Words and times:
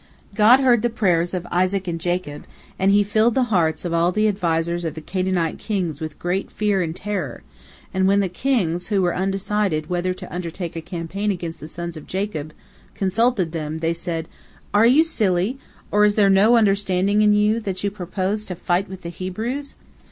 God 0.33 0.59
heard 0.61 0.81
the 0.81 0.89
prayers 0.89 1.31
of 1.31 1.45
Isaac 1.51 1.87
and 1.87 1.99
Jacob, 2.01 2.45
and 2.79 2.91
He 2.91 3.03
filled 3.03 3.35
the 3.35 3.43
hearts 3.53 3.85
of 3.85 3.93
all 3.93 4.11
the 4.11 4.27
advisers 4.27 4.83
of 4.83 4.95
the 4.95 4.99
Canaanite 4.99 5.59
kings 5.59 6.01
with 6.01 6.17
great 6.17 6.49
fear 6.49 6.81
and 6.81 6.95
terror, 6.95 7.43
and 7.93 8.07
when 8.07 8.19
the 8.19 8.27
kings, 8.27 8.87
who 8.87 8.99
were 9.03 9.15
undecided 9.15 9.91
whether 9.91 10.11
to 10.11 10.33
undertake 10.33 10.75
a 10.75 10.81
campaign 10.81 11.29
against 11.29 11.59
the 11.59 11.67
sons 11.67 11.95
of 11.95 12.07
Jacob, 12.07 12.51
consulted 12.95 13.51
them, 13.51 13.77
they 13.77 13.93
said: 13.93 14.27
"Are 14.73 14.87
you 14.87 15.03
silly, 15.03 15.59
or 15.91 16.03
is 16.03 16.15
there 16.15 16.31
no 16.31 16.57
understanding 16.57 17.21
in 17.21 17.33
you, 17.33 17.59
that 17.59 17.83
you 17.83 17.91
propose 17.91 18.43
to 18.47 18.55
fight 18.55 18.89
with 18.89 19.03
the 19.03 19.09
Hebrews? 19.09 19.75